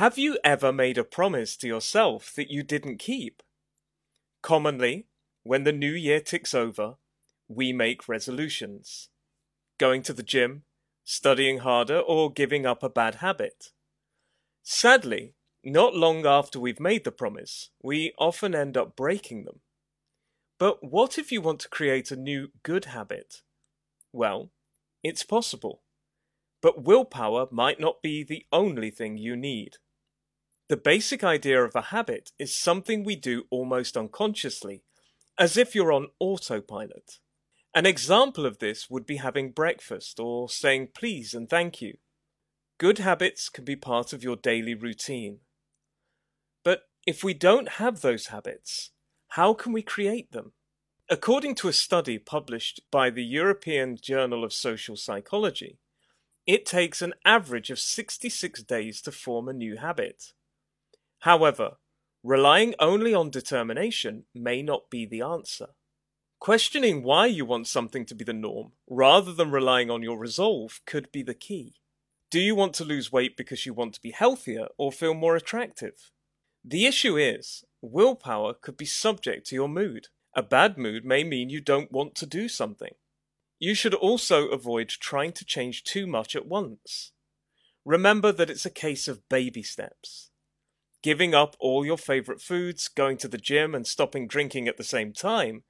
Have 0.00 0.16
you 0.16 0.38
ever 0.42 0.72
made 0.72 0.96
a 0.96 1.04
promise 1.04 1.58
to 1.58 1.66
yourself 1.68 2.32
that 2.34 2.50
you 2.50 2.62
didn't 2.62 2.96
keep? 2.96 3.42
Commonly, 4.40 5.08
when 5.42 5.64
the 5.64 5.72
new 5.72 5.92
year 5.92 6.20
ticks 6.20 6.54
over, 6.54 6.94
we 7.48 7.74
make 7.74 8.08
resolutions. 8.08 9.10
Going 9.76 10.00
to 10.04 10.14
the 10.14 10.22
gym, 10.22 10.62
studying 11.04 11.58
harder, 11.58 11.98
or 11.98 12.32
giving 12.32 12.64
up 12.64 12.82
a 12.82 12.88
bad 12.88 13.16
habit. 13.16 13.72
Sadly, 14.62 15.34
not 15.62 15.94
long 15.94 16.24
after 16.24 16.58
we've 16.58 16.80
made 16.80 17.04
the 17.04 17.12
promise, 17.12 17.68
we 17.82 18.14
often 18.16 18.54
end 18.54 18.78
up 18.78 18.96
breaking 18.96 19.44
them. 19.44 19.60
But 20.58 20.82
what 20.82 21.18
if 21.18 21.30
you 21.30 21.42
want 21.42 21.60
to 21.60 21.68
create 21.68 22.10
a 22.10 22.16
new 22.16 22.48
good 22.62 22.86
habit? 22.86 23.42
Well, 24.14 24.50
it's 25.02 25.24
possible. 25.24 25.82
But 26.62 26.84
willpower 26.84 27.48
might 27.50 27.78
not 27.78 28.00
be 28.00 28.24
the 28.24 28.46
only 28.50 28.90
thing 28.90 29.18
you 29.18 29.36
need. 29.36 29.76
The 30.70 30.76
basic 30.76 31.24
idea 31.24 31.64
of 31.64 31.74
a 31.74 31.90
habit 31.90 32.30
is 32.38 32.54
something 32.54 33.02
we 33.02 33.16
do 33.16 33.42
almost 33.50 33.96
unconsciously, 33.96 34.84
as 35.36 35.56
if 35.56 35.74
you're 35.74 35.90
on 35.90 36.10
autopilot. 36.20 37.18
An 37.74 37.86
example 37.86 38.46
of 38.46 38.60
this 38.60 38.88
would 38.88 39.04
be 39.04 39.16
having 39.16 39.50
breakfast 39.50 40.20
or 40.20 40.48
saying 40.48 40.90
please 40.94 41.34
and 41.34 41.50
thank 41.50 41.82
you. 41.82 41.94
Good 42.78 42.98
habits 42.98 43.48
can 43.48 43.64
be 43.64 43.74
part 43.74 44.12
of 44.12 44.22
your 44.22 44.36
daily 44.36 44.74
routine. 44.74 45.40
But 46.62 46.82
if 47.04 47.24
we 47.24 47.34
don't 47.34 47.80
have 47.80 48.00
those 48.00 48.28
habits, 48.28 48.90
how 49.30 49.54
can 49.54 49.72
we 49.72 49.82
create 49.82 50.30
them? 50.30 50.52
According 51.08 51.56
to 51.56 51.68
a 51.68 51.72
study 51.72 52.16
published 52.16 52.80
by 52.92 53.10
the 53.10 53.24
European 53.24 53.96
Journal 54.00 54.44
of 54.44 54.52
Social 54.52 54.94
Psychology, 54.94 55.80
it 56.46 56.64
takes 56.64 57.02
an 57.02 57.14
average 57.24 57.70
of 57.70 57.80
66 57.80 58.62
days 58.62 59.02
to 59.02 59.10
form 59.10 59.48
a 59.48 59.52
new 59.52 59.76
habit. 59.76 60.32
However, 61.20 61.76
relying 62.22 62.74
only 62.78 63.14
on 63.14 63.30
determination 63.30 64.24
may 64.34 64.62
not 64.62 64.90
be 64.90 65.06
the 65.06 65.22
answer. 65.22 65.68
Questioning 66.38 67.02
why 67.02 67.26
you 67.26 67.44
want 67.44 67.66
something 67.66 68.06
to 68.06 68.14
be 68.14 68.24
the 68.24 68.32
norm, 68.32 68.72
rather 68.88 69.32
than 69.32 69.50
relying 69.50 69.90
on 69.90 70.02
your 70.02 70.18
resolve, 70.18 70.80
could 70.86 71.12
be 71.12 71.22
the 71.22 71.34
key. 71.34 71.74
Do 72.30 72.40
you 72.40 72.54
want 72.54 72.72
to 72.74 72.84
lose 72.84 73.12
weight 73.12 73.36
because 73.36 73.66
you 73.66 73.74
want 73.74 73.92
to 73.94 74.00
be 74.00 74.12
healthier 74.12 74.68
or 74.78 74.92
feel 74.92 75.12
more 75.12 75.36
attractive? 75.36 76.10
The 76.64 76.86
issue 76.86 77.18
is, 77.18 77.64
willpower 77.82 78.54
could 78.54 78.78
be 78.78 78.86
subject 78.86 79.46
to 79.48 79.54
your 79.54 79.68
mood. 79.68 80.08
A 80.34 80.42
bad 80.42 80.78
mood 80.78 81.04
may 81.04 81.24
mean 81.24 81.50
you 81.50 81.60
don't 81.60 81.92
want 81.92 82.14
to 82.16 82.26
do 82.26 82.48
something. 82.48 82.94
You 83.58 83.74
should 83.74 83.94
also 83.94 84.48
avoid 84.48 84.88
trying 84.88 85.32
to 85.32 85.44
change 85.44 85.84
too 85.84 86.06
much 86.06 86.34
at 86.34 86.46
once. 86.46 87.12
Remember 87.84 88.32
that 88.32 88.48
it's 88.48 88.64
a 88.64 88.70
case 88.70 89.08
of 89.08 89.28
baby 89.28 89.62
steps. 89.62 90.30
Giving 91.02 91.34
up 91.34 91.56
all 91.58 91.84
your 91.84 91.96
favorite 91.96 92.42
foods, 92.42 92.88
going 92.88 93.16
to 93.18 93.28
the 93.28 93.38
gym, 93.38 93.74
and 93.74 93.86
stopping 93.86 94.26
drinking 94.26 94.68
at 94.68 94.76
the 94.76 94.84
same 94.84 95.12
time 95.12 95.62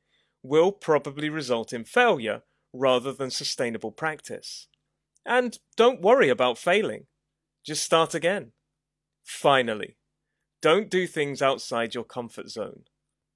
will 0.43 0.73
probably 0.73 1.29
result 1.29 1.73
in 1.73 1.85
failure 1.85 2.43
rather 2.73 3.13
than 3.13 3.31
sustainable 3.31 3.93
practice. 3.93 4.69
And 5.25 5.59
don't 5.77 6.01
worry 6.01 6.29
about 6.29 6.59
failing. 6.59 7.07
Just 7.65 7.85
start 7.85 8.15
again. 8.15 8.53
Finally, 9.25 9.97
don't 10.63 10.91
do 10.91 11.07
things 11.07 11.43
outside 11.43 11.95
your 11.95 12.05
comfort 12.05 12.49
zone. 12.49 12.85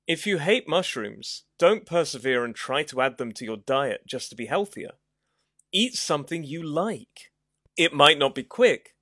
If 0.06 0.27
you 0.27 0.39
hate 0.39 0.69
mushrooms, 0.69 1.45
don't 1.58 1.86
persevere 1.86 2.45
and 2.45 2.55
try 2.55 2.83
to 2.84 3.01
add 3.01 3.19
them 3.19 3.33
to 3.33 3.45
your 3.45 3.56
diet 3.56 4.03
just 4.06 4.31
to 4.31 4.36
be 4.36 4.47
healthier. 4.47 4.92
Eat 5.73 5.95
something 5.95 6.45
you 6.45 6.62
like. 6.62 7.33
It 7.77 7.92
might 7.92 8.19
not 8.19 8.34
be 8.34 8.42
quick, 8.42 8.94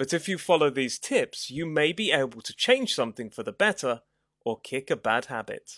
but 0.00 0.14
if 0.14 0.30
you 0.30 0.38
follow 0.38 0.70
these 0.70 0.98
tips, 0.98 1.50
you 1.50 1.66
may 1.66 1.92
be 1.92 2.10
able 2.10 2.40
to 2.40 2.56
change 2.56 2.94
something 2.94 3.28
for 3.28 3.42
the 3.42 3.52
better 3.52 4.00
or 4.46 4.58
kick 4.58 4.90
a 4.90 4.96
bad 4.96 5.26
habit. 5.26 5.72